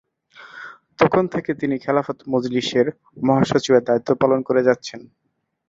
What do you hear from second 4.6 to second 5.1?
যাচ্ছেন।